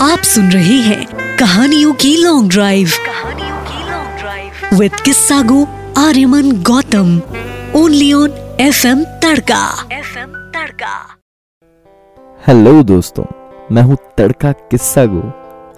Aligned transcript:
आप 0.00 0.18
सुन 0.18 0.50
रहे 0.52 0.78
हैं 0.80 1.36
कहानियों 1.38 1.92
की 1.92 2.16
लॉन्ग 2.16 2.50
ड्राइव 2.50 2.88
कहानियों 3.06 3.60
की 3.64 3.90
लॉन्ग 3.90 4.18
ड्राइव 4.18 4.78
विद 4.78 4.94
किस्सा 5.04 5.40
गो 5.42 5.62
Aryaman 5.98 6.50
Gautam 6.62 7.14
only 7.80 8.12
on 8.12 8.32
F 8.60 8.86
M 8.86 9.04
Tadka. 9.22 9.62
F 9.92 10.18
M 10.18 10.34
Tadka 10.56 10.96
hello 12.46 12.82
दोस्तों, 12.82 13.24
मैं 13.72 13.82
हूँ 13.82 13.96
तड़का 14.18 14.52
किस्सा 14.70 15.04
गो 15.06 15.22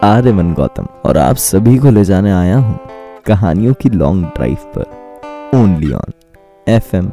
आर्यमन 0.06 0.52
गौतम 0.54 0.88
और 1.04 1.18
आप 1.18 1.36
सभी 1.36 1.76
को 1.78 1.90
ले 1.90 2.04
जाने 2.04 2.32
आया 2.32 2.56
हूँ 2.56 2.78
कहानियों 3.26 3.74
की 3.74 3.90
लॉन्ग 3.90 4.24
ड्राइव 4.26 4.72
पर 4.76 5.56
only 5.58 5.92
on 5.92 6.12
F 6.66 6.96
M 6.96 7.12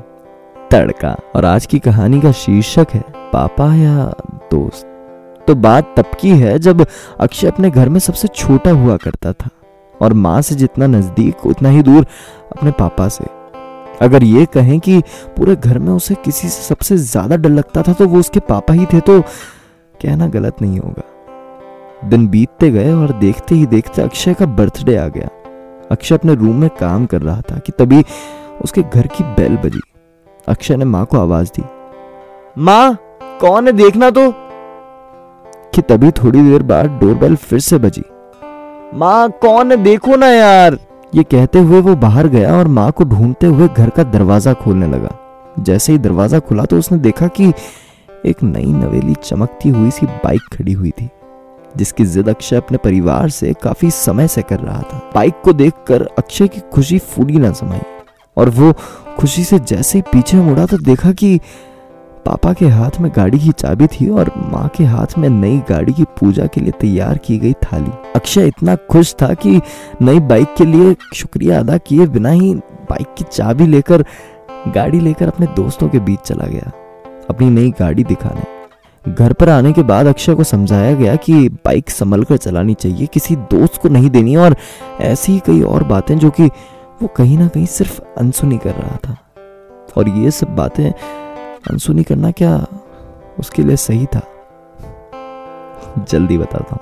Tadka. 0.71 1.15
और 1.35 1.45
आज 1.45 1.65
की 1.65 1.79
कहानी 1.79 2.21
का 2.21 2.31
शीर्षक 2.31 2.87
है, 2.93 3.03
पापा 3.33 3.73
या 3.75 4.11
दोस्त? 4.51 4.91
तो 5.47 5.55
बात 5.57 5.93
तब 5.97 6.11
की 6.19 6.29
है 6.31 6.57
जब 6.59 6.85
अक्षय 7.19 7.47
अपने 7.47 7.69
घर 7.69 7.89
में 7.89 7.99
सबसे 8.01 8.27
छोटा 8.29 8.71
हुआ 8.73 8.97
करता 8.97 9.33
था 9.33 9.49
और 9.95 10.13
माँ 10.15 10.41
से 10.41 10.55
जितना 10.55 10.87
नज़दीक, 10.87 11.45
उतना 11.45 11.69
ही 11.69 11.81
दूर 11.81 12.05
अपने 12.51 12.71
पापा 12.73 13.07
से। 13.09 13.25
अगर 14.01 14.23
ये 14.23 14.45
कहें 14.53 14.79
कि 14.79 14.99
पूरे 15.37 15.55
घर 15.55 15.79
में 15.79 15.91
उसे 15.93 16.15
किसी 16.15 16.49
से 16.49 16.63
सबसे 16.63 16.97
ज़्यादा 16.97 17.35
डर 17.37 17.49
लगता 17.49 17.81
था 17.81 17.93
तो 17.93 18.07
वो 18.07 18.19
उसके 18.19 18.39
पापा 18.41 18.73
ही 18.73 18.85
थे 18.85 18.99
तो 19.01 19.21
कहना 19.21 20.27
गलत 20.29 20.61
नहीं 20.61 20.79
होगा। 20.79 22.09
दिन 22.09 22.27
बीतते 22.27 22.69
गए 22.71 22.93
और 22.93 23.11
देखते 23.19 23.55
ही 23.55 23.65
देखते 23.67 24.01
अक्षय 24.01 24.33
का 24.33 24.45
बर्थडे 24.47 24.95
आ 24.95 25.07
गया। 25.07 25.29
अक्षय 25.91 26.15
अपने 26.15 26.35
रूम 26.35 26.55
में 26.55 26.69
काम 26.79 27.05
कर 27.05 27.21
रहा 27.21 27.41
था 27.41 27.57
कि 27.57 27.71
तभी 27.71 28.03
उसके 28.61 28.81
घर 28.83 29.07
की 29.07 29.23
बेल 29.35 29.57
बजी। 29.57 29.81
अक्षय 30.47 30.75
ने 30.75 30.85
माँ 30.85 31.05
को 31.05 31.17
आवाज़ 31.17 31.49
दी, 31.49 31.63
माँ, 32.57 32.97
कौन 33.41 33.67
है? 33.67 33.73
देखना 33.73 34.09
तो। 34.09 34.31
कि 35.75 35.81
तभी 35.83 36.11
थोड़ी 36.13 36.41
देर 36.41 36.63
बाद 36.63 36.99
डोरबेल 36.99 37.35
फिर 37.37 37.59
से 37.59 37.77
बजी। 37.77 38.03
माँ, 38.93 39.29
कौन 39.31 39.71
है? 39.71 39.77
देखो 39.77 40.15
ना 40.15 40.27
यार! 40.27 40.77
ये 41.13 41.23
कहते 41.23 41.59
हुए 41.59 41.79
वो 41.81 41.95
बाहर 41.97 42.27
गया 42.27 42.55
और 42.57 42.67
माँ 42.69 42.91
को 42.91 43.03
ढूंढते 43.05 43.47
हुए 43.47 43.67
घर 43.67 43.89
का 43.89 44.03
दरवाज़ा 44.05 44.53
खोलने 44.53 44.87
लगा। 44.87 45.15
जैसे 45.59 45.91
ही 45.91 45.97
दरवाज़ा 45.99 46.39
खुला 46.39 46.65
तो 46.65 46.77
उसने 46.77 46.97
देखा 46.99 47.27
कि 47.29 47.51
एक 48.25 48.43
नई 48.43 48.65
नवेली 48.65 49.13
चमकती 49.15 49.69
हुई 49.69 49.91
सी 49.91 50.05
बाइक 50.05 50.41
खड़ी 50.53 50.73
हुई 50.73 50.91
थी, 50.91 51.09
जिसकी 51.75 52.05
जिद 52.05 52.29
अक्षय 52.29 52.55
अपने 52.55 52.77
परिवार 52.77 53.29
से 53.29 53.53
काफ़ी 53.63 53.91
समय 53.91 54.27
से 54.27 54.41
कर 54.41 54.59
रहा 54.59 54.81
था। 54.81 55.01
बाइक 55.15 55.41
को 55.43 55.53
देखकर 55.53 56.07
अक्षय 56.17 56.47
की 56.47 56.61
खुशी 56.73 56.99
फूली 56.99 57.37
ना 57.37 57.51
समाई 57.53 57.81
और 58.37 58.49
वो 58.51 58.73
खुशी 59.17 59.43
से 59.43 59.59
जैसे 59.61 59.97
ही 59.97 60.03
पीछे 60.11 60.37
मुड़ा 60.39 60.65
तो 60.65 60.77
देखा 60.79 61.11
कि 61.13 61.39
पापा 62.25 62.51
के 62.53 62.67
हाथ 62.67 62.99
में 63.01 63.11
गाड़ी 63.15 63.39
की 63.39 63.51
चाबी 63.51 63.87
थी 63.87 64.09
और 64.09 64.31
माँ 64.51 64.67
के 64.67 64.83
हाथ 64.83 65.17
में 65.17 65.27
नई 65.29 65.57
गाड़ी 65.69 65.93
की 65.93 66.03
पूजा 66.19 66.45
के 66.45 66.61
लिए 66.61 66.71
तैयार 66.71 67.17
की 67.17 67.37
गई 67.37 67.53
थाली। 67.63 67.91
अक्षय 68.15 68.47
इतना 68.47 68.75
खुश 68.91 69.13
था 69.21 69.33
कि 69.33 69.59
नई 70.01 70.19
बाइक 70.21 70.53
के 70.57 70.65
लिए 70.65 70.95
शुक्रिया 71.13 71.59
अदा 71.59 71.77
किए 71.77 72.07
बिना 72.07 72.29
ही 72.29 72.53
बाइक 72.89 73.13
की 73.17 73.23
चाबी 73.23 73.67
लेकर, 73.67 74.05
गाड़ी 74.67 74.99
लेकर 74.99 75.27
अपने 75.27 75.47
दोस्तों 75.55 75.89
के 75.89 75.99
बीच 75.99 76.19
चला 76.19 76.47
गया, 76.47 76.71
अपनी 77.29 77.49
नई 77.49 77.69
गाड़ी 77.79 78.03
दिखाने। 78.03 78.53
घर 79.05 79.33
पर 79.33 79.49
आने 79.49 79.71
के 79.73 79.83
बाद 79.83 80.07
अक्षय 80.07 80.35
को 80.35 80.43
समझाया 80.43 80.93
गया 80.93 81.15
कि 81.15 81.49
बाइक 81.65 81.89
संभल 81.89 82.23
कर 82.23 82.37
चलानी 82.37 82.73
चाहिए, 82.73 83.05
किसी 83.05 83.35
दोस्त 83.35 83.81
को 83.81 83.89
नहीं 83.89 84.09
देनी 84.09 84.35
और 84.35 84.55
ऐसी 85.01 85.31
ही 85.31 85.39
कई 85.39 85.61
और 85.63 85.83
बातें 85.83 86.17
जो 86.19 86.29
कि 86.29 86.45
वो 87.01 87.07
कहीं 87.07 87.37
ना 87.37 87.47
कहीं 87.47 87.65
सिर्फ़ 87.65 87.99
अनसुनी 88.17 88.57
कर 88.57 88.73
रहा 88.73 88.97
था। 88.97 89.17
और 89.97 90.09
ये 90.09 90.31
सब 90.31 90.55
बातें 90.55 90.91
अनसुनी 91.71 92.03
करना 92.03 92.31
क्या 92.31 92.67
उसके 93.39 93.63
लिए 93.63 93.75
सही 93.75 94.05
था? 94.05 94.21
जल्दी 96.03 96.37
बताता 96.37 96.75
हूँ। 96.75 96.81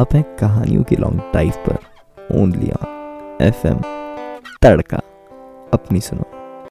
आप 0.00 0.14
हैं 0.14 0.36
कहानियों 0.36 0.82
की 0.82 0.96
लॉन्ग 0.96 1.18
ड्राइव 1.18 1.52
पर। 1.68 1.78
Only 2.36 2.70
on 2.70 3.38
F 3.42 3.66
M 3.66 3.78
Tadka. 4.62 5.00
अपनी 5.74 6.00
सुनो। 6.00 6.33